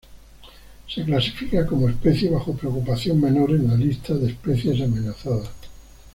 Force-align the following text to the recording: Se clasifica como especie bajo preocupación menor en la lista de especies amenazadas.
Se 0.87 1.03
clasifica 1.05 1.67
como 1.67 1.87
especie 1.87 2.31
bajo 2.31 2.55
preocupación 2.55 3.21
menor 3.21 3.51
en 3.51 3.67
la 3.67 3.75
lista 3.75 4.15
de 4.15 4.29
especies 4.29 4.81
amenazadas. 4.81 5.51